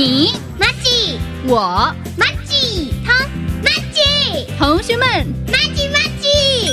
[0.00, 3.12] 你马吉，我马吉，他
[3.62, 5.06] 马吉，同学们，
[5.52, 6.72] 马吉马吉。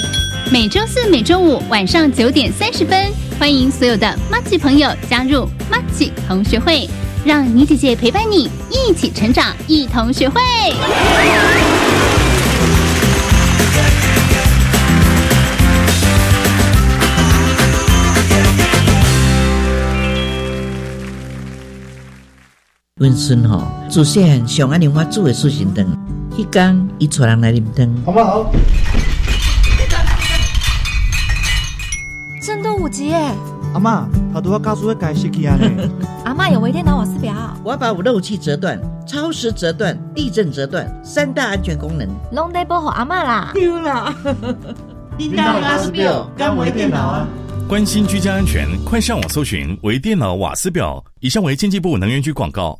[0.50, 6.90] 每周四、每周五晚上九点三十分，欢迎所有的马吉朋友加入马吉同学会，
[7.26, 10.42] 让你姐姐陪伴你一起成长，一同学会。
[23.00, 25.86] 温孙吼，祖先上安莲花煮的素心汤，
[26.36, 27.88] 迄天伊带人来啉汤。
[28.04, 28.52] 好不好？
[32.42, 33.32] 震动五级耶！
[33.76, 35.70] 阿妈，他都要告诉我改时去啊呢。
[36.26, 42.10] 阿妈有微电脑瓦斯表，我要把我漏器折断、超时折断、地震折断三大安全功能。
[42.32, 43.52] 拢得保护阿妈啦。
[43.54, 44.12] 丢啦！
[45.20, 47.28] 领导瓦斯表，干微电脑啊！
[47.70, 51.04] 关心居家安全，快上网搜寻微电脑瓦斯表。
[51.20, 52.80] 以上为经济部能源局广告。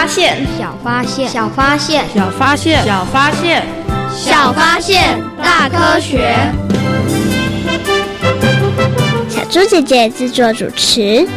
[0.00, 3.62] 小发现，小发现，小发现，小发现，小发现，
[4.16, 6.34] 小发现，大科学。
[9.28, 11.28] 小猪姐姐制作主持。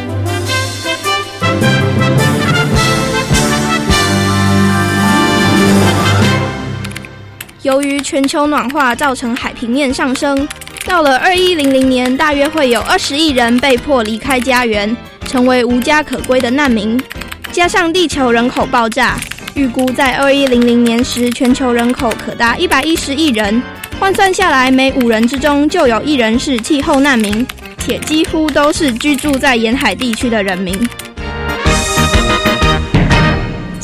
[7.60, 10.48] 由于全球暖化造成海平面上升，
[10.86, 14.96] 到了二一零零年，大约会有二十亿人被迫离开家园，
[15.26, 16.98] 成为无家可归的难民。
[17.54, 19.16] 加上地球人口爆炸，
[19.54, 23.62] 预估在二一零零年时，全球人口可达一百一十亿人。
[24.00, 27.46] 换算下来，每五人之中就有一人是气候难民，
[27.78, 30.76] 且几乎都是居住在沿海地区的人民。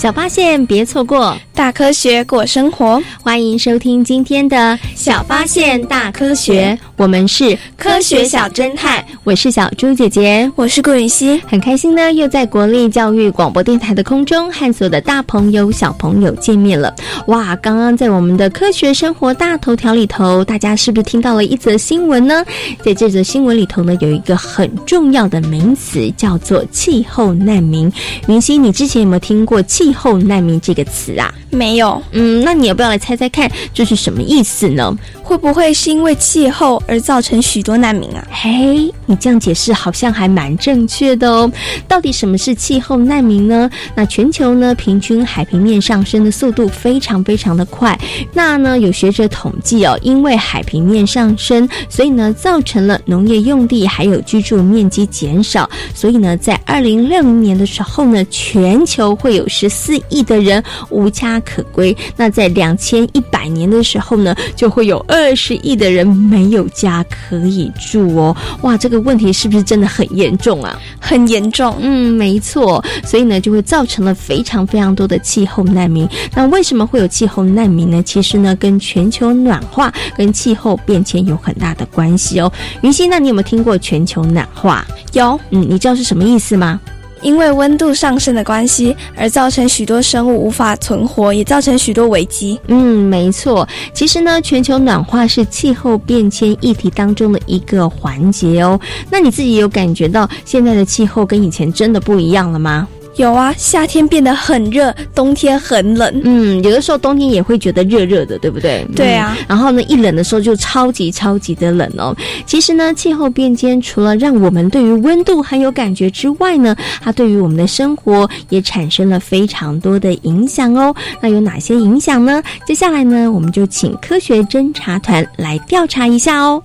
[0.01, 2.99] 小发现，别错过大科学过生活。
[3.23, 4.57] 欢迎收听今天的
[4.95, 9.05] 《小发现大科学》，我们是科学小侦探。
[9.25, 16.95] 我是小猪姐姐，我是顾允熙，很开心呢，又在国立教育广播电台的空中和所有的大朋友、小朋友见面了。
[17.27, 22.43] 哇，刚刚在我们的科学生活大头条里头，大家是不是听到了一则新闻呢？
[22.83, 27.93] 在这则新闻里头呢，有一个很重要的名词，叫做气候难民。
[28.29, 31.33] 云熙，你之前有没有听过气候难民这个词啊？
[31.51, 32.01] 没有。
[32.13, 34.97] 嗯，那你要不要来猜猜看，这是什么意思呢？
[35.23, 38.27] 会不会是因为气候而造成许多难民啊？
[38.31, 41.51] 嘿，你这样解释好像还蛮正确的哦。
[41.87, 43.71] 到底什么是气候难民呢？
[43.95, 47.99] 那全球呢，平均海平面上升的速度非常非常的快。
[48.33, 55.69] 那呢，有学者统计哦，因为海平面上升，所以呢，造成了农业用地还有居住面积减少。
[55.95, 61.97] 所以呢，在二零六零年的时候呢，全球会有十四亿的人无家可归。
[62.17, 68.37] 那在两千一百年的时候呢，就会有二十亿的人没有家可以住哦。
[68.61, 70.79] 哇，这个问题是不是真的很严重啊？
[71.01, 71.75] 很严重。
[71.81, 72.85] 嗯，没错。
[73.05, 76.07] 所以呢，就会造成了非常非常多的气候难民。
[76.35, 78.03] 那为什么会有气候难民呢？
[78.03, 82.53] 其实呢，跟全球暖化、跟气候变迁有很大的关系哦。
[82.83, 84.87] 云溪，那你有没有听过全球暖化？
[85.15, 85.41] 有。
[85.51, 86.79] 嗯，你知道是什么意思吗？
[87.23, 92.59] 因为温度上升的关系，而造成许多生物无法存活，也造成许多危机。
[92.69, 93.69] 嗯，没错。
[93.93, 98.79] 其实呢，全球暖化是气候变迁议题当中的一个环节哦。
[99.11, 102.89] 那你自己有感觉到现在的气候跟以前真的不一样了吗？
[103.17, 106.21] 有啊，夏天变得很热，冬天很冷。
[106.25, 108.87] 嗯，有的时候冬天也会觉得热热的，对不对？
[108.97, 109.37] 对啊。
[109.47, 112.17] 然后呢，一冷的时候就超级超级的冷哦。
[112.47, 120.95] 其实呢，气候变迁除了让我们对于温度很有感觉之外呢，它对于我们的生活也产生了非常多的影响哦。
[121.21, 122.43] 那有哪些影响呢？
[122.67, 126.63] 接下来呢，我们就请科学侦查团来调查一下哦。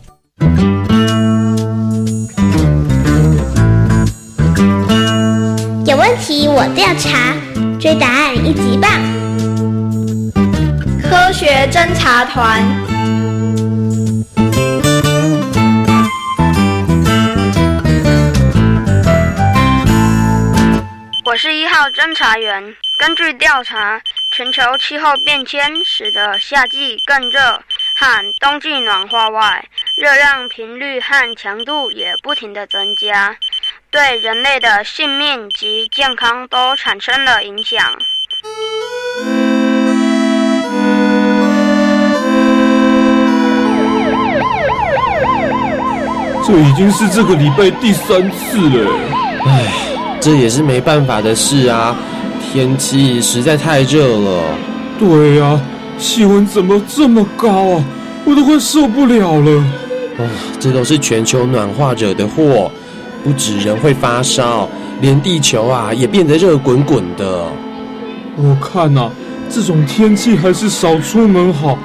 [6.08, 7.34] 问题我调查，
[7.82, 8.92] 追答案一级棒！
[11.02, 12.64] 科学侦查团，
[21.26, 22.76] 我是一号侦查员。
[23.00, 24.00] 根据调查，
[24.32, 27.40] 全球气候变迁使得夏季更热，
[28.00, 29.66] 和冬季暖化外，
[29.98, 33.36] 热量频率和强度也不停的增加。
[33.96, 37.80] 对人类的性命及健康都产生了影响。
[46.46, 48.92] 这已经是这个礼拜第三次了，
[49.46, 49.64] 唉，
[50.20, 51.96] 这也是没办法的事啊，
[52.42, 54.58] 天气实在太热了。
[55.00, 55.58] 对呀，
[55.98, 57.86] 气温怎么这么高啊？
[58.26, 59.52] 我都快受不了了。
[60.18, 60.28] 啊，
[60.60, 62.70] 这都是全球暖化惹的祸。
[63.26, 64.70] 不止人会发烧，
[65.02, 67.44] 连地球啊也变得热滚滚的。
[68.38, 69.10] 我看呐，
[69.50, 71.76] 这种天气还是少出门好。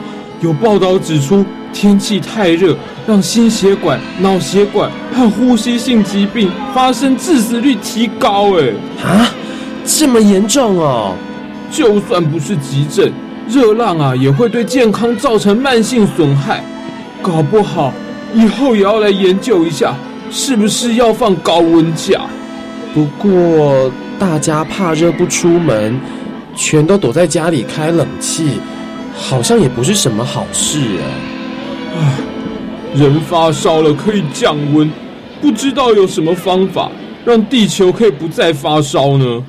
[0.43, 1.43] 有报道指出，
[1.73, 2.77] 天气太热，
[3.07, 8.59] 让心血管、脑血管和呼吸性疾病发生致死率提高。
[8.59, 9.31] 哎，啊，
[9.87, 11.15] 这么严重哦！
[11.71, 13.11] 就算不是急症，
[13.49, 16.63] 热浪啊也会对健康造成慢性损害。
[17.23, 17.95] 搞不好
[18.35, 19.95] 以后也要来研究一下。
[20.31, 22.21] 是不是要放高温假？
[22.95, 26.01] 不过大家怕热不出门，
[26.57, 28.59] 全都躲在家里开冷气，
[29.15, 31.05] 好像也不是什么好事哎。
[31.97, 32.19] 唉，
[32.95, 34.91] 人发烧了可以降温，
[35.41, 36.91] 不知道有什么方法
[37.25, 39.45] 让地球可以不再发烧呢？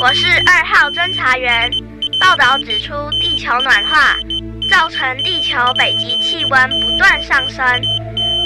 [0.00, 1.70] 我是二号侦查员，
[2.20, 4.16] 报道指出地球暖化。
[4.76, 7.64] 造成地球北极气温不断上升，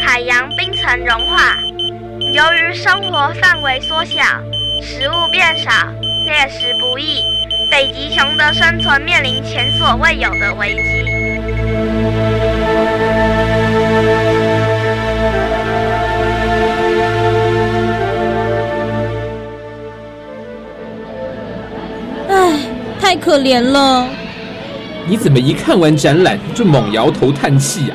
[0.04, 1.56] 海洋冰层融化。
[2.34, 4.22] 由于生活范围缩小，
[4.82, 5.70] 食物变少，
[6.26, 7.22] 猎食不易，
[7.70, 11.08] 北极熊的生存面临前所未有的危机。
[22.28, 22.60] 唉，
[23.00, 24.06] 太可怜了。
[25.08, 27.94] 你怎么一看完展览就猛摇头叹气呀？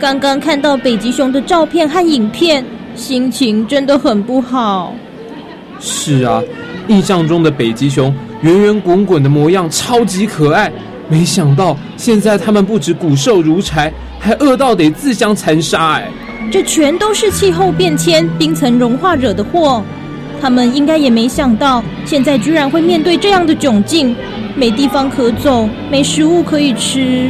[0.00, 2.64] 刚刚看到北极熊的照片和影片，
[2.94, 4.94] 心情真的很不好。
[5.78, 6.42] 是啊，
[6.88, 10.72] 印象中的北极熊圆圆滚滚的模样超级可爱，
[11.10, 16.08] 没想到现在它们不止骨瘦如柴，还饿到得自相残杀哎！
[16.50, 19.84] 这全都是气候变迁、冰层融化惹的祸。
[20.40, 24.14] 他们应该也没想到，现在居然会面对这样的窘境。
[24.54, 27.28] 没地方可走，没食物可以吃。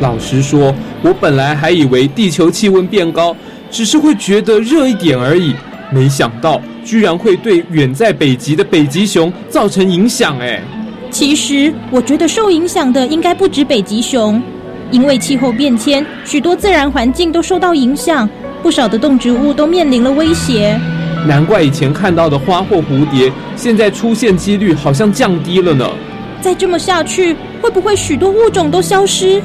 [0.00, 3.36] 老实说，我本来还以为地球气温变高，
[3.70, 5.52] 只是会觉得热一点而已，
[5.90, 10.38] 没想到居然会对远在北极的北极熊造成影响。
[10.38, 10.62] 哎，
[11.10, 14.40] 其实我觉得受影响的应该不止北极熊，
[14.92, 18.28] 因为气候变迁，许多自然环境都受到影响，
[18.62, 20.80] 不少的动植物都面临了威胁。
[21.26, 25.88] 难怪以前看到的花或蝴蝶，现在出现几率好像降低了呢。
[26.40, 29.42] 再这么下去，会不会许多物种都消失？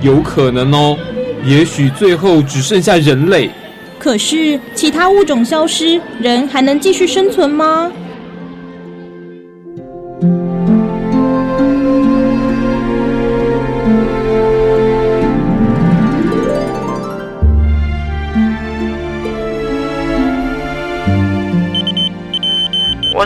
[0.00, 0.96] 有可能哦，
[1.44, 3.50] 也许最后只剩下人类。
[3.98, 7.90] 可是其他物种消失，人还能继续生存吗？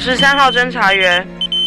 [0.03, 1.25] 是三号侦查员。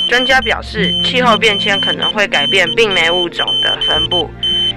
[0.10, 4.30] 专家表示，气候变迁可能会改变病媒物种的分布，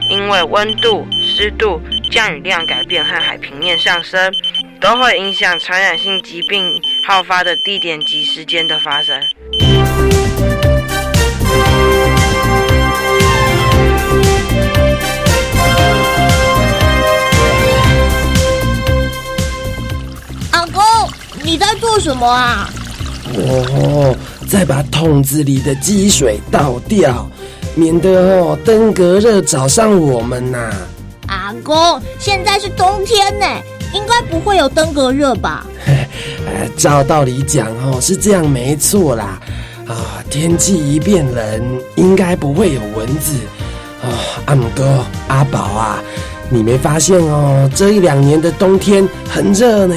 [0.09, 4.33] 因为温度、湿度、降雨量改变和海平面上升，
[4.81, 9.21] 都会影响传染性疾病好发的地点及时间的发生。
[20.53, 20.81] 阿公，
[21.43, 22.71] 你在做什么啊？
[23.35, 24.17] 哦，
[24.49, 27.29] 再把桶子里的积水倒掉，
[27.75, 30.73] 免得哦登革热找上我们呐。
[31.27, 33.47] 阿公，现在是冬天呢，
[33.93, 35.67] 应该不会有登革热吧？
[35.87, 39.39] 呃， 照道理讲哦，是这样没错啦。
[39.87, 43.35] 啊，天气一变冷，应该不会有蚊子。
[44.03, 44.09] 啊，
[44.47, 46.03] 阿姆哥、阿宝啊，
[46.51, 47.71] 你没发现哦？
[47.75, 49.95] 这一两年的冬天很热呢。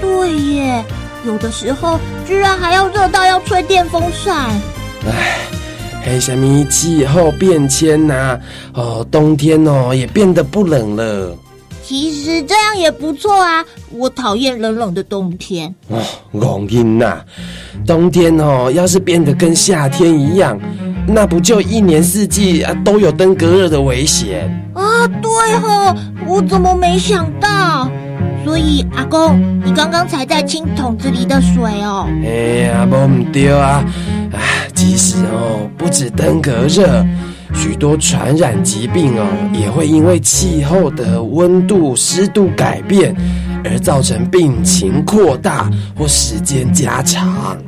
[0.00, 0.84] 对耶，
[1.26, 4.50] 有的时候居然还要热到要吹电风扇。
[5.06, 5.38] 唉，
[6.02, 8.38] 还什么气候变迁呐？
[8.74, 11.36] 哦，冬天哦也变得不冷了。
[11.86, 15.74] 其实这样也不错啊，我讨厌冷冷的冬天。
[15.88, 16.00] 哦，
[16.32, 17.20] 冷阴呐，
[17.86, 20.58] 冬天哦，要是变得跟夏天一样，
[21.06, 25.06] 那不就一年四季啊都有登革热的危险啊？
[25.20, 25.30] 对
[25.62, 25.94] 哦，
[26.26, 27.90] 我怎么没想到？
[28.54, 32.08] 所以阿公，你刚刚才在清桶子里的水哦。
[32.24, 33.84] 哎呀，不唔对啊！
[34.32, 34.38] 啊，
[34.72, 37.04] 其实哦，不止登革热。
[37.52, 43.12] 许多传染疾病哦，也会因为气候的温度、湿度改变，
[43.64, 47.58] 而造成病情扩大或时间加长。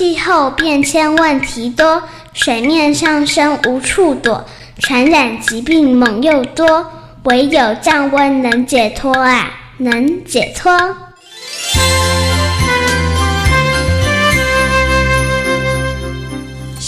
[0.00, 2.02] 气候变迁问题多，
[2.32, 4.46] 水面上升无处躲。
[4.78, 6.90] 传染疾病猛又多，
[7.24, 10.72] 唯有降温能解脱啊，能解脱。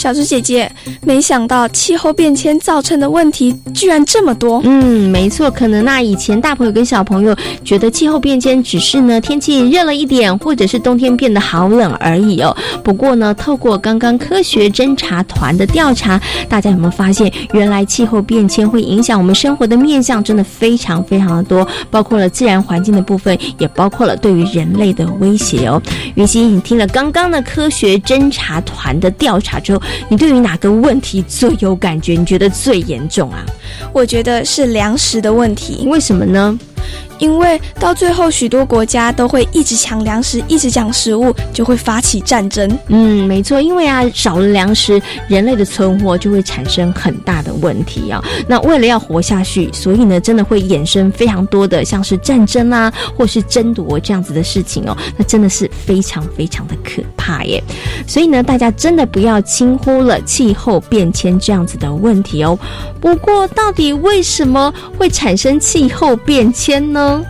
[0.02, 0.68] 小猪姐姐，
[1.02, 4.60] 没想到气候变迁造成的问题居然这么多。
[4.64, 7.32] 嗯，没错，可能那以前大朋友跟小朋友
[7.64, 12.52] 觉得气候变迁只是呢天气热了一点，或者是冬天变得好冷而已哦。
[12.82, 25.80] 不过呢，透过刚刚科学侦查团的调查，大家有没有发现，原来气候变迁会影响我们生活的面向真的非常非常的多，包括了自然环境的部分，也包括了对于人类的威胁哦。
[26.16, 29.80] 云溪，你听了刚刚的科学侦查团的调查之后。
[30.08, 32.14] 你对于哪个问题最有感觉？
[32.14, 33.44] 你觉得最严重啊？
[33.92, 35.86] 我觉得是粮食的问题。
[35.88, 36.58] 为什么呢？
[37.18, 42.70] 因为到最后，许多国家都会一直抢粮食，一直抢食物，就会发起战争。
[42.88, 48.22] 嗯，没错，因为啊，少了粮食，人类的存活就会产生很大的问题啊。
[48.48, 54.96] 那为了要活下去，所以呢，真的会衍生非常多的像是战争啊，或是争夺这样子的事情哦。
[55.16, 57.62] 那真的是非常非常的可怕耶。
[58.06, 62.58] 所以呢，大家真的不要轻忽了气候变迁这样子的问题哦。
[63.00, 67.22] 不过，到底为什么会产生气候变迁天呢？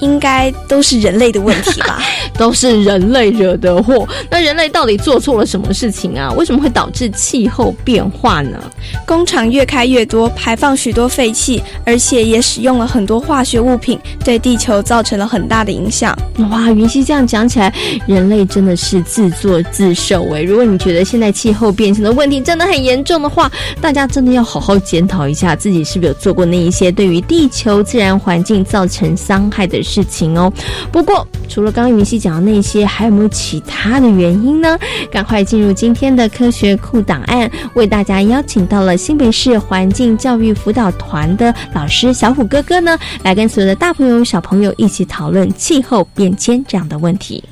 [0.00, 2.02] 应该都是人类的问题吧？
[2.38, 4.08] 都是人类惹的祸。
[4.30, 6.32] 那人类到底做错了什么事情啊？
[6.32, 8.58] 为什么会导致气候变化呢？
[9.06, 16.16] 工厂越开越多，排放许多废气，而且也使用了很多化学物品，对地球造成了很大的影响。
[16.50, 17.72] 哇，云溪这样讲起来，
[18.06, 20.42] 人类真的是自作自受诶。
[20.42, 23.50] 如果你觉得现在气候变迁的问题真的很严重的话，
[23.82, 29.78] 大家真的要好好检讨一下自己是不是有做过那一些对于地球自然环境造成伤害的。
[29.89, 30.52] 事事情哦，
[30.92, 34.78] 不过除了刚刚云溪讲的那些，还有没有其他的原因呢？
[35.10, 47.42] 赶快进入今天的科学库档案，为大家邀请到了新北市环境教育辅导团的老师小虎哥哥呢，来跟所有的大朋友小朋友一起讨论气候变迁这样的问题。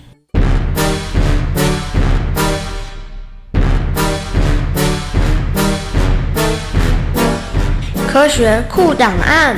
[8.07, 9.57] 科学库档案。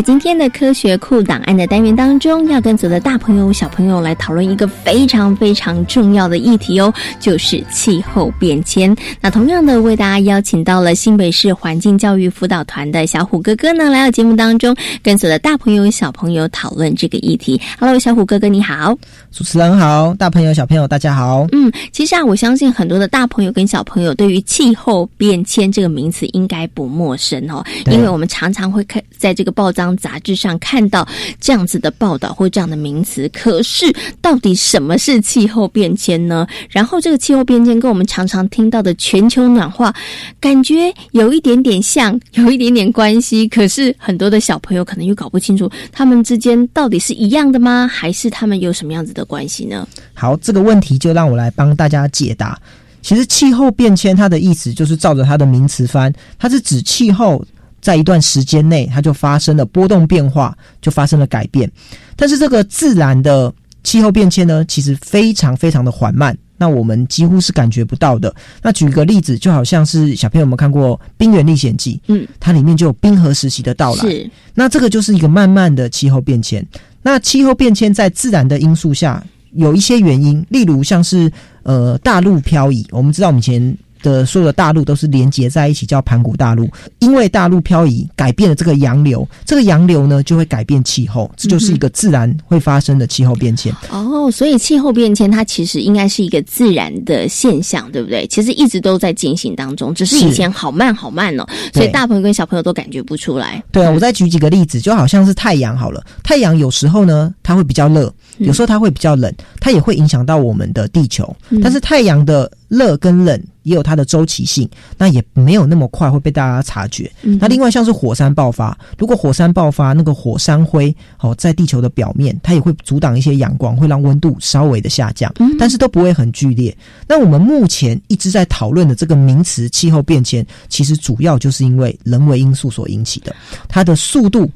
[0.00, 6.90] 在今天的科学库档案的单元当中，要跟所有的大朋友、小朋友来讨论一个非常非常重要的议题哦，
[7.20, 8.96] 就是气候变迁。
[9.20, 17.60] 那同样的，为大家邀请到了新北市环境教育辅导团的小虎哥哥呢，来到节目当中，跟所有的大朋友、小朋友讨论这个议题。
[17.78, 18.96] Hello，小虎哥哥，你好！
[19.30, 21.46] 主持人好，大朋友、小朋友，大家好。
[21.52, 29.89] 嗯，其实啊，我相信很多的大朋友跟小朋友对于气候变迁这个名词应该不陌生哦，因为我们常常会看在这个报章。
[29.96, 31.06] 杂志上看到
[31.40, 33.86] 这样子的报道或这样的名词，可是
[34.20, 36.46] 到底什么是气候变迁呢？
[36.70, 39.94] 然后这个气候变迁跟我们常常听到的全球暖化，
[40.40, 43.46] 感觉有一点点像，有一点点关系。
[43.48, 47.88] 可是很多的小朋友可能又搞不清楚，他们之间到底是一样的吗？
[47.90, 49.86] 还是他们有什么样子的关系呢？
[50.14, 52.58] 好，这个问题就让我来帮大家解答。
[53.02, 57.44] 其实气候变迁它的意思就是照着它的名词翻，它是指气候。
[57.80, 61.70] 在一段时间内，它就发生了波动变化，就发生了改变。
[62.16, 68.34] 但是这个自然的气候变迁呢，其实非常非常的缓慢，那我们几乎是感觉不到的。
[68.62, 74.30] 那举个例子，就好像是小朋友们看过《冰原历险记》，嗯，它里面就有冰河时期的到来，是。
[74.54, 76.66] 那这个就是一个慢慢的气候变迁。
[77.02, 81.32] 那气候变迁在自然的因素下，有一些原因，例如像是
[81.62, 83.76] 呃大陆漂移，我们知道我们以前。
[84.02, 86.68] 的所有的大陆都是连接在一起，叫盘古大陆。
[86.98, 93.74] 因为大陆漂移改变了这个洋流，这个洋流呢就会改变气候，这就是一个自然会发生的气候变迁。
[93.90, 98.26] 哦，所以气候变迁它其实应该是一个自然的现象，对不对？
[98.26, 103.62] 其实一直都在进行当中，只是以前好慢好慢哦，所以大朋友跟小朋友都感觉不出来。
[103.72, 111.34] 对啊，我再举几个例子，就好像是太阳好了，太阳有时候呢它会比较热，有时候它会比较冷，它也会影响到我们的地球。
[111.62, 113.40] 但是太阳的热跟冷。
[113.62, 114.66] 也有它的周期性，
[114.96, 117.12] 那也没有那么快会被大家察觉。
[117.20, 126.74] 那另外像是火山爆发，如果火山爆发，那个火山灰哦在地球的表面，它也会阻挡一些阳光，会让温度稍微的下降，但是都不会很剧烈。
[127.06, 133.36] 那我们目前一直在讨论的这个名词气候变迁，其实主要就是因为人为因素所引起的，
[133.68, 134.50] 它的速度。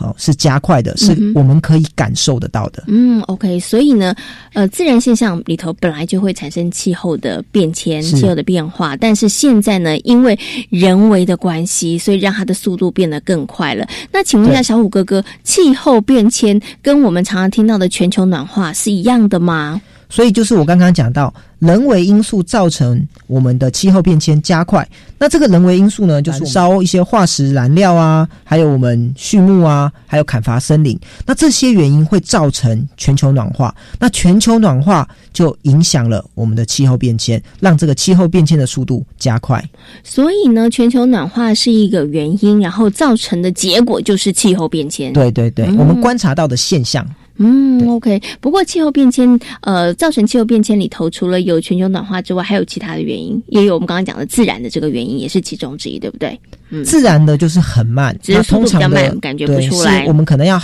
[0.00, 2.84] 好，是加快的，是我们可以感受得到的。
[2.86, 4.14] 嗯，OK，所以呢，
[4.54, 10.38] 呃，自然现象里头本来就会产生气候的变迁、气候的变化，但是现在呢，因为
[10.70, 13.86] 人为的关系，所以让它的速度变得更快了。
[14.10, 19.78] 那请问一下，小虎哥哥，气候变迁跟我们常常听到的全球暖化是一样的吗？
[20.10, 24.86] 所以就是我刚刚讲到，人为因素造成我们的气候变迁加快。
[25.18, 30.98] 那这个人为因素呢，就是烧一些化石燃料啊，还有我们畜牧啊，还有砍伐森林。
[31.24, 33.74] 那这些原因会造成全球暖化。
[33.98, 39.62] 那全球暖化就影响了我们的气候变迁，让这个气候变迁的速度加快。
[40.02, 45.12] 所以呢，全球暖化是一个原因，然后造成的结果就是气候变迁。
[45.12, 47.06] 对对对，我们观察到的现象。
[47.40, 48.20] 嗯，OK。
[48.40, 56.38] 不过气候变迁，呃，造成气候变迁里头，除了有全球暖化之外，还有其他的原因，也有我们刚刚讲的自然的这个原因，也是其中之一，对不对？
[56.68, 60.04] 嗯，自然的就是很慢，只是速度比较慢，感觉不出来。
[60.06, 60.60] 我们可能要。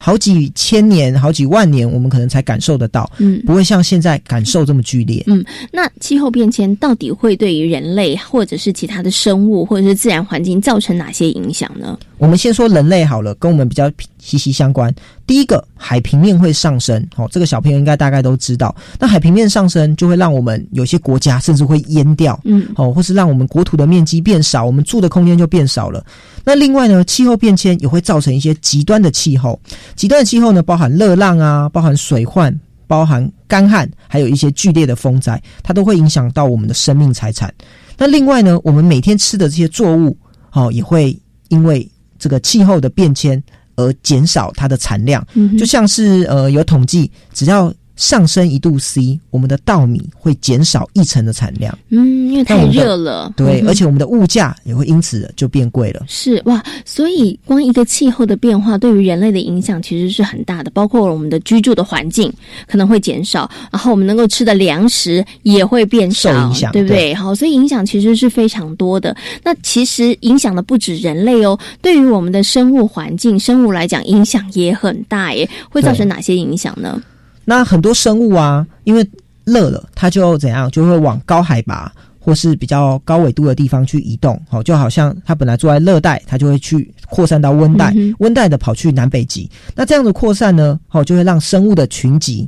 [0.00, 5.24] 好几千年、好几万年，我们可能才感受得到，嗯，不会像现在感受这么剧烈。
[5.26, 11.98] 嗯，那气候变迁到底会对于人类，或者是其他的生物，或者是自然环境造成哪些影响呢？
[12.18, 14.92] 我们先说人类好了，跟我们比较息息相关。
[15.26, 18.74] 第一个，海平面会上升，哦，这个小朋友应该大概都知道。
[18.98, 26.04] 那海平面上升，就会让我们有些国家甚至会淹掉，嗯，哦，或是让我们国土的面积变少，我们住的空间就变少了。
[26.44, 29.58] 那另外呢，气候变迁也会造成一些极端的气候。
[29.94, 32.52] 极端的气候呢，包含热浪啊，包含水患，
[32.86, 37.52] 包含干旱，还有一些剧烈的风灾，它都会影响到我们的生命财产。
[37.96, 40.16] 那另外呢，我们每天吃的这些作物，
[40.52, 41.16] 哦，也会
[41.48, 43.42] 因为这个气候的变迁
[43.76, 45.26] 而减少它的产量。
[45.58, 47.72] 就像是呃，有统计，只要。
[47.98, 51.76] 上升一度 C，我们的稻米会减少一成的产量。
[51.90, 53.32] 嗯，因为太热了。
[53.36, 56.04] 对，而且我们的物价也会因此就变贵了。
[56.06, 62.32] 是哇，所以光一个气候的变化对于人类的影响其实是很大的，包括我们的居住的环境
[62.68, 67.12] 可能会减少，然后我们能够吃的粮食也会变少，影响，对不对？
[67.12, 69.16] 好，所以影响其实是非常多的。
[69.42, 75.48] 那其实影响的不止人类哦，对于我们的生物环境、生物来讲，影响也很大耶。
[75.68, 77.02] 会造成哪些影响呢？
[77.50, 79.08] 那很多生物啊，因为
[79.44, 84.38] 热了，它就怎样，就会往高海拔或是比较高纬度的地方去移动。
[84.50, 89.50] 好，就好像它本来住在热带，它就会去扩散到温带，温带的跑去南北极。
[89.74, 92.46] 那这样的扩散呢，好，就会让生物的群集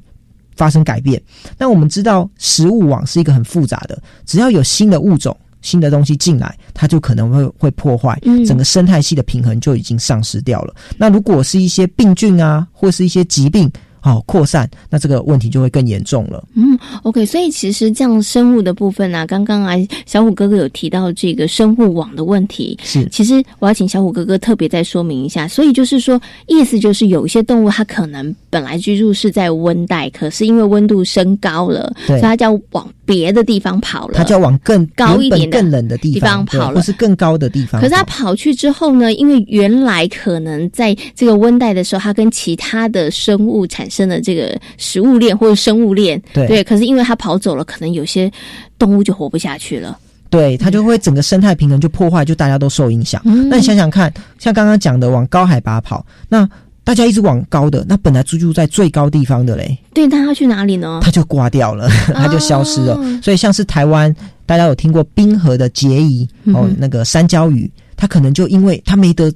[0.54, 1.18] 发生改变。
[1.56, 10.74] 那我们知道，食物网是一个很复杂的，只要有新的物种、新的东西进来，它就可能会会破坏整个生态系的平衡，就已经丧失掉了。
[10.98, 13.72] 那如果是一些病菌啊，或是一些疾病。
[14.00, 16.42] 好扩散，那这个问题就会更严重了。
[16.54, 19.74] 嗯，OK，所以其实这样生物的部分呢，刚刚啊，
[20.06, 22.78] 小虎哥哥有提到这个生物网的问题。
[22.82, 25.46] 是，其实我要请小虎哥哥特别再说明一下。
[25.46, 34.14] 所以就是说，意思就是有一些动物它可能本来居住是在温带，可是因为温度升高了，所以它就要往别的地方跑了。
[34.16, 37.80] 它就要往更高一点、更冷的地方跑了，或是更高的地方。
[37.80, 48.30] 可是它跑去之后呢，因为原来可能在这个温带的时候，它跟其他的生物产生了这个食物链或者生物链，对，可是因为它跑走了，可能有些
[48.78, 49.96] 动物就活不下去了。
[50.28, 53.20] 对，它就会整个生态平衡就破坏，就大家都受影响。
[53.24, 56.48] 那你想想看，像刚刚讲的往高海拔跑，那
[56.82, 61.00] 大家一直往高的，那本来居住在最高地方的嘞，对，他要去哪里呢？
[61.02, 62.98] 他就挂掉了， 他就消失了。
[63.22, 64.14] 所以像是台湾，
[64.46, 67.70] 大家有听过冰河的结移哦，那个山椒鱼。
[67.96, 69.30] 它可能就因为它没得。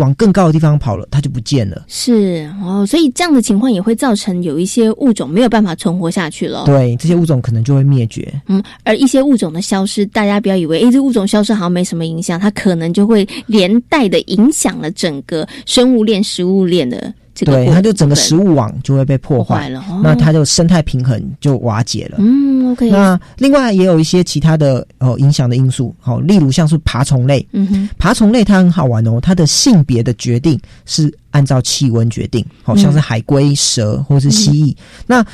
[0.00, 1.84] 往更高的地方跑了，它就不见了。
[1.86, 6.64] 是哦，所以这样的情况也会造成有一些物种没有办法存活下去了。
[6.64, 8.32] 对，这些物种可能就会灭绝。
[8.46, 17.12] 嗯，而一些物种的消失，大家不要以为，诶，这物种消失好像没什么影响，它可能就会连带的影响了整个生物链、食物链的。
[17.34, 22.16] 对，它就整个食物网就会被破坏了，那它就生态平衡就瓦解了。
[22.18, 22.90] 嗯，OK。
[22.90, 27.46] 那另外也有一些其他的哦影响的因素，好，例如像是爬虫类。
[27.52, 34.76] 嗯哼，爬虫类它很好玩哦，它的性别的决定是按照气温决定，好像是海龟、蛇或是蜥蜴。
[35.06, 35.24] 那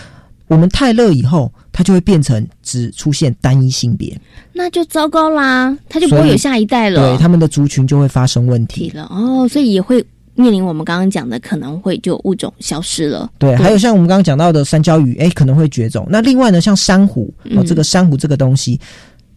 [0.47, 4.17] 我们太热以后，它就会变成只出现单一性别，
[4.53, 9.09] 那就糟糕啦，它就不会有下一代了，对，它们的族群就会发生问题了。
[9.11, 10.05] 哦，所以也会。
[10.37, 13.31] 面临我们刚刚讲的，可能会就物种消失了。
[13.38, 16.07] 对，还有像我们刚刚讲到的三焦鱼，哎，可能会绝种。
[16.09, 18.79] 那另外呢，像珊瑚，哦，这个珊瑚这个东西，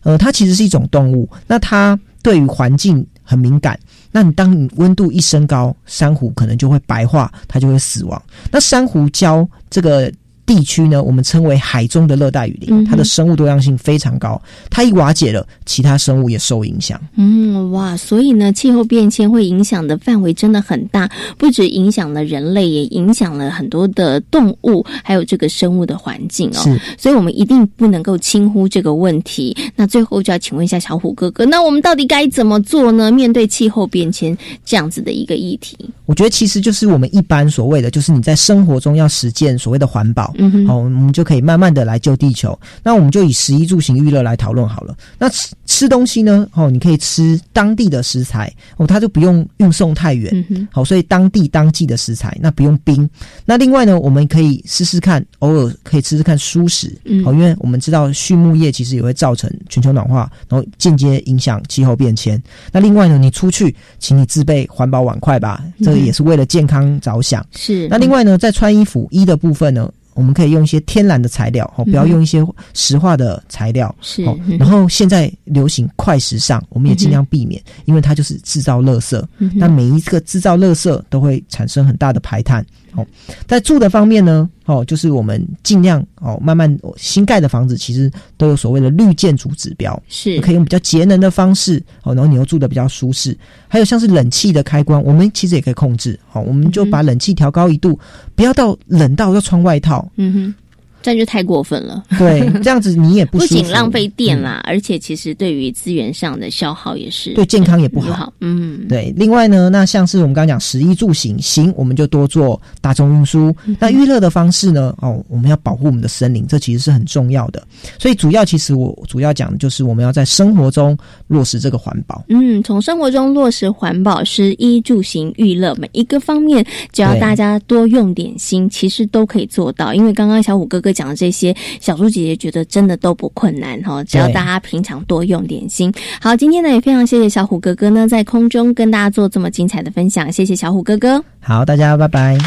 [0.04, 3.80] 呃，它其实是一种动物，那它对于环境很敏感。
[4.12, 8.22] 那你当你温度一升高，珊瑚可能就会白化，它就会死亡。
[8.52, 10.12] 那珊瑚礁这个。
[10.50, 14.42] 地区呢，我们称为海中的热带雨林，它的生物多样性非常高。
[14.68, 17.00] 它一瓦解了，其他生物也受影响。
[17.18, 21.08] 嗯，哇，所以呢，气候变迁会影响的范围真的很大，
[21.38, 26.80] 不止影响了人类，也影响了很多的动物，还有这个生物的环境哦。
[26.98, 29.56] 所以我们一定不能够轻忽这个问题。
[29.76, 33.12] 那最后就要请问一下小虎哥哥，那我们到底该怎么做呢？
[33.12, 34.36] 面对气候变迁
[34.66, 40.34] 这样子的一个议题，我觉得其实就是我们一般所谓的，就是你在生活中要实践所谓的环保。
[40.40, 42.58] 嗯，好，我们就可以慢慢的来救地球。
[42.84, 44.96] 那我们就以食衣住行娱乐来讨论好了。
[45.18, 46.48] 那吃吃东西呢？
[46.54, 50.46] 哦，你可以吃当地的食材哦，它就不用运送太远。
[50.72, 53.10] 好，所以当地当季的食材，那不用冰。
[53.46, 56.92] 那另外呢，我们可以试试看，偶尔可以吃吃看蔬食。
[57.24, 62.42] 好，因为我们知道畜牧业其实也会造成全球暖化，然后间接影响气候变迁。
[62.72, 67.46] 那另外呢，你出去，请你自备环保碗筷吧，这个也是为了健康着想。
[67.56, 67.88] 是。
[67.88, 69.90] 那另外呢，在穿衣服衣的部分呢？
[70.20, 73.96] 我们可以用一些天然的材料，哦，不要用一些石化的材料。
[74.02, 74.22] 是，
[74.60, 79.24] 然后现在流行快时尚，我们也尽量避免，因为它就是制造垃圾。
[79.56, 82.66] 那每一个制造垃圾都会产生很大的排碳。
[82.94, 83.06] 哦，
[83.48, 93.38] 在住的方面呢，哦，就是我们尽量哦，慢慢新盖的房子其实都有所谓的绿建筑指标，是可以用比较节能的方式哦，然后你又住的比较舒适。
[93.68, 98.00] 还有像是冷气的开关，我们其实也可以控制，好，我们就把冷气调高一度，
[98.36, 100.10] 不要到冷到要穿外套。
[100.16, 100.56] 嗯哼。
[101.02, 102.04] 这样就太过分了。
[102.18, 108.34] 对，这样子你也不 不仅浪费电啦，而且其实对于资源上的消耗也是对健康也不好。
[108.42, 109.14] 嗯，对。
[109.16, 113.56] 另外呢，那像是我们刚刚讲食衣住行，行我们就多做大众运输。
[113.80, 114.94] 那娱乐的方式呢？
[115.00, 117.66] 哦，我们要保护我们的森林，这其实是很重要的。
[117.98, 122.24] 所以主要其实我主要讲的就是我们要在生活中落实这个环保。
[122.28, 129.94] 嗯，从生活中落实环保，食衣住行娱乐每一个方面，只要大家多用点心，其实都可以做到。
[129.94, 130.89] 因为刚刚小五哥哥。
[130.94, 135.94] 讲的这些，小猪姐姐觉得真的都不困难哈，只要大家平常多用点心。
[136.22, 141.24] 好，今天呢也非常谢谢小虎哥哥呢在空中跟大家做这么精彩的分享，谢谢小虎哥哥。
[141.42, 142.38] 好，大家拜拜。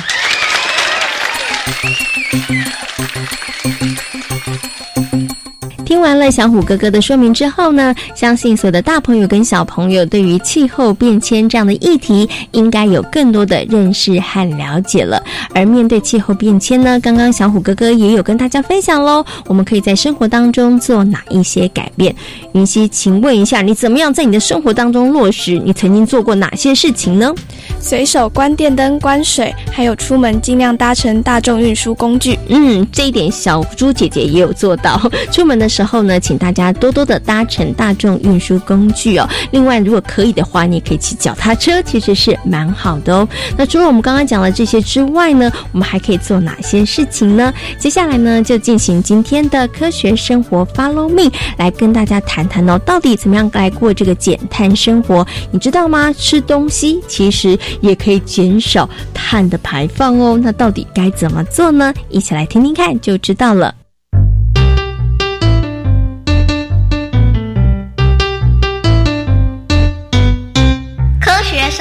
[5.85, 15.23] 听完了小虎哥哥的说明之后呢，相信所有的大朋友跟小朋友对于气候变迁这样的议题，应该有更多的认识和了解了。
[15.55, 22.15] 而面对气候变迁呢，刚刚小虎哥哥也有跟大家分享喽，我们可以在生活当中做哪一些改变？
[22.53, 25.59] 云溪，请问一下，你怎么样在你的生活当中落实？
[25.59, 27.33] 你曾经做过哪些事情呢？
[27.81, 32.39] 随手关电灯、关水，还有出门尽量搭乘大众运输工具。
[32.49, 35.01] 嗯，这一点小猪姐姐也有做到。
[35.31, 36.03] 出门的时候。
[36.03, 39.29] 呢，请大家多多的搭乘大众运输工具哦。
[39.53, 43.29] 另外，如果可以的话，你也可以骑脚踏车，其实是蛮好的哦。
[43.57, 47.55] 那除了我们刚刚讲的这些之外呢，我们还可以做哪些事情呢？
[47.79, 55.25] 接下来呢，就进行今天的科学生活 Follow Me，来跟大家谈谈哦，到底怎么样来过这个减碳生活？
[55.53, 56.13] 你知道吗？
[56.13, 60.39] 吃东西其实也可以减少碳的排放哦。
[60.43, 61.95] 那到底该怎么做呢？
[62.09, 63.82] 一起来听听看就知道了。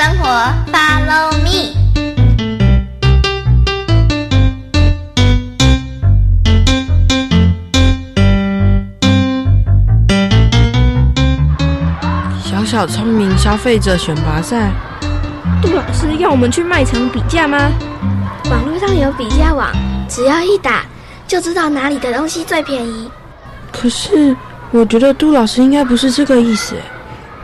[0.04, 0.26] 生活
[0.74, 1.76] ，Follow me。
[12.44, 14.72] 小小聪明消费者选拔赛，
[15.62, 17.72] 杜老师要我们去卖场比价吗？
[18.50, 19.72] 网络上有比价网，
[20.10, 20.84] 只要一打
[21.28, 23.08] 就知道哪里的东西最便宜。
[23.72, 24.36] 可是
[24.72, 26.74] 我觉得杜老师应该不是这个意思。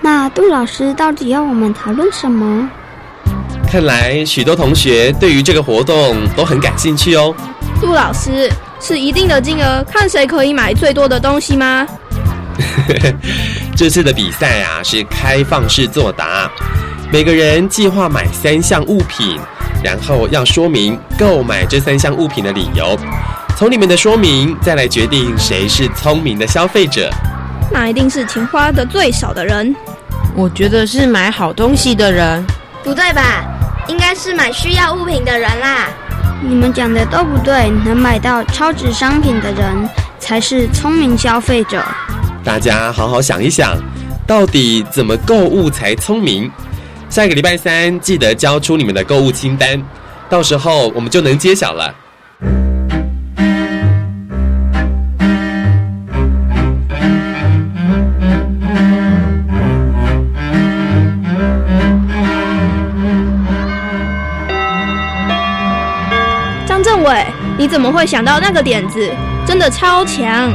[0.09, 2.69] 那杜老师到底要我们讨论什么？
[3.69, 7.35] 看来许多同学对于这个活动都很感兴趣哦。
[7.81, 11.85] 杜老师是一定的金额，看谁可以买最多的东西吗？
[13.75, 16.49] 这次的比赛啊是开放式作答，
[17.11, 19.37] 每个人计划买三项物品，
[19.83, 22.97] 然后要说明购买这三项物品的理由。
[23.57, 27.09] 从你们的说明再来决定谁是聪明的消费者。
[27.69, 29.75] 那一定是钱花的最少的人。
[30.37, 32.45] 我觉得是买好东西的人。
[32.83, 33.43] 不对吧？
[33.87, 35.89] 应该是买需要物品的人啦。
[36.43, 41.83] 你们讲的都不对，能买到超值商品的人才是聪明消费者。
[42.43, 43.75] 大家好好想一想，
[44.27, 46.51] 到底怎么购物才聪明？
[47.09, 49.81] 下一个礼拜三记得交出你们的购物清单，
[50.29, 51.91] 到时候我们就能揭晓了。
[67.67, 69.13] 你怎么会想到那个点子？
[69.45, 70.49] 真的超强！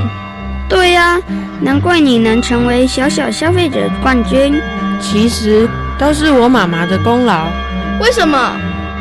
[0.66, 1.20] 对呀、
[1.61, 4.59] 难怪你能成为小小消费者冠军。
[4.98, 7.48] 其实都是我妈妈的功劳。
[8.01, 8.57] 为什么？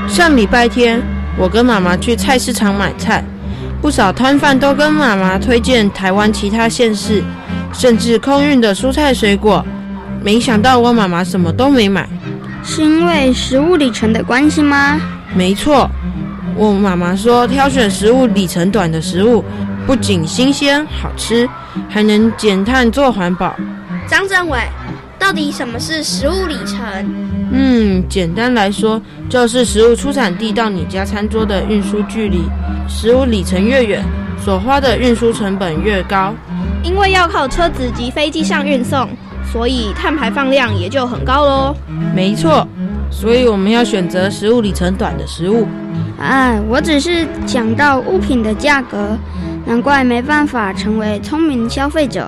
[0.09, 1.01] 上礼拜天，
[1.37, 3.23] 我跟妈妈去菜市场买菜，
[3.81, 7.23] 不少摊贩都跟妈妈推荐台湾其他县市，
[7.71, 9.65] 甚至空运的蔬菜水果。
[10.21, 12.09] 没想到我妈妈什么都没买，
[12.61, 14.99] 是因为食物里程的关系吗？
[15.33, 15.89] 没错，
[16.55, 19.43] 我妈妈说挑选食物里程短的食物，
[19.87, 21.47] 不仅新鲜好吃，
[21.89, 23.55] 还能减碳做环保。
[24.07, 24.59] 张政委，
[25.17, 26.79] 到底什么是食物里程？
[27.53, 32.43] 嗯，简单来说，就是食物出产地到你家餐桌的运输距离，
[32.87, 34.03] 食物里程越远，
[34.43, 36.33] 所花的运输成本越高。
[36.83, 39.07] 因为要靠车子及飞机上运送，
[39.51, 41.75] 所以碳排放量也就很高喽。
[42.15, 42.67] 没错，
[43.11, 45.67] 所以我们要选择食物里程短的食物。
[46.19, 49.17] 哎，我只是讲到物品的价格，
[49.65, 52.27] 难怪没办法成为聪明消费者。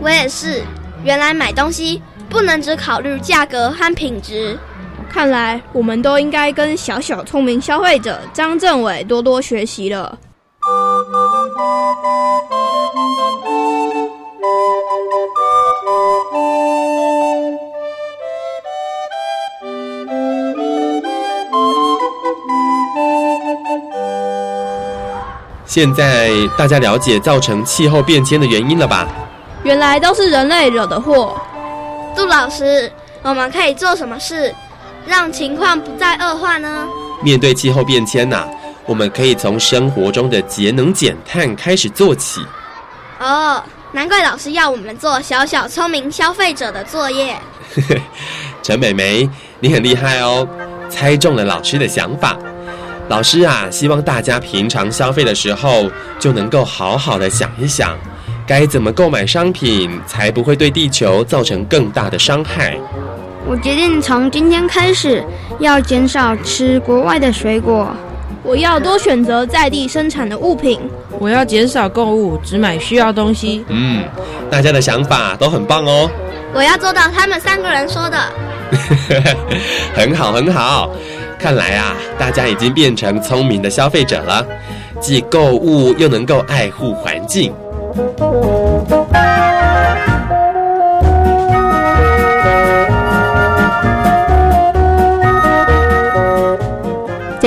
[0.00, 0.62] 我也是，
[1.02, 4.56] 原来买东西不能只考虑价格和品质。
[5.08, 10.18] 看来我们都应该跟小小聪明消费者张政委多多学习了。
[25.78, 29.06] 现在大家了解造成气候变迁的原因了吧？
[29.62, 31.40] 原来都是人类惹的祸。
[32.16, 32.90] 杜老师，
[33.22, 34.52] 我们可以做什么事，
[35.06, 36.84] 让情况不再恶化呢？
[37.22, 38.44] 面对气候变迁呐、
[38.86, 42.44] 我们可以从生活中的节能减碳开始做起。
[43.20, 43.62] 哦，
[43.92, 47.36] 难怪老师要我们做小小聪明消费者的作业。
[48.64, 50.44] 陈美眉，你很厉害哦，
[50.90, 52.36] 猜中了老师的想法。
[53.08, 57.96] 老师啊，希望大家平常消费的时候就能够好好的想一想，
[58.46, 62.76] 该怎么购买商品才不会对地球造成更大的伤害。
[63.46, 65.24] 我决定从今天开始
[65.58, 67.88] 要减少吃国外的水果。
[68.42, 70.78] 我要多选择在地生产的物品。
[71.18, 73.64] 我要减少购物，只买需要东西。
[73.68, 74.04] 嗯，
[74.50, 76.08] 大家的想法都很棒哦，
[76.54, 78.18] 我要做到他们三个人说的。
[79.94, 80.90] 很 好很好。
[81.38, 84.44] 看来啊，大家已经变成聪明的消费者了，
[85.00, 87.54] 既购物又能够爱护环境。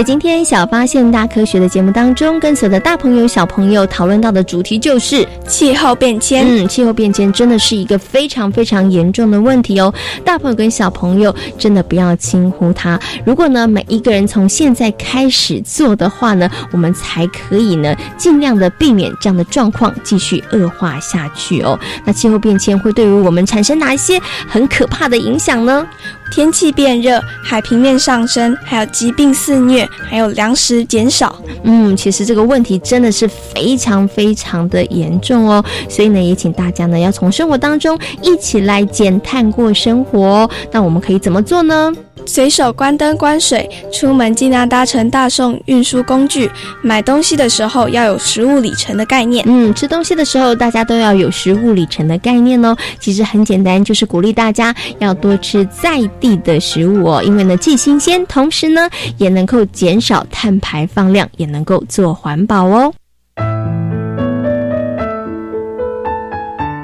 [0.02, 6.44] 在今天小发现大科学的节目当中，跟所有的大朋友、小朋友讨论到的主题就是气候变迁。
[6.44, 9.94] 嗯，气候变迁真的是一个非常非常严重的问题哦。
[10.26, 13.00] 大朋友跟小朋友真的不要轻忽它。
[13.24, 21.80] 如果呢每一个人从现在开始做的话呢，我们才可以呢尽量的避免这样的状况继续恶化下去哦。
[22.04, 25.86] 那气候变迁会对于我们产生哪一些很可怕的影响呢？
[26.32, 31.36] 天气变热，海平面上升，还有疾病肆虐，还有粮食减少。
[31.64, 40.50] 嗯，其实这个问题真的是非常非常的严重哦，所以呢，也请大家呢要从生活当中一起来减碳过生活哦。
[40.72, 41.92] 那我们可以怎么做呢？
[42.24, 46.50] 随手关灯关水，出门尽量搭乘大众运输工具。
[46.84, 49.44] 买东西的时候要有食物里程的概念。
[49.48, 52.78] 嗯，吃东西的时候大家都要有食物里程的概念哦。
[53.00, 62.94] 其实很简单，就是鼓励大家要多吃在地的食物哦，因为呢既新鲜，同时呢也能够减少碳排放量，也能够做环保哦。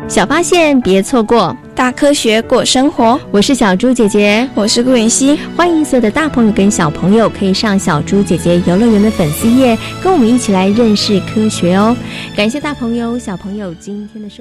[0.10, 3.19] 小发现别错过，大科学过生活。
[3.30, 5.38] 我是小猪姐姐，我是顾云熙。
[5.56, 11.95] 欢迎所有的大朋友跟小朋友可以上小猪姐姐游乐园的粉丝页，跟我们一起来认识科学哦。
[12.38, 14.36] 感谢大朋友、小朋友今天的收。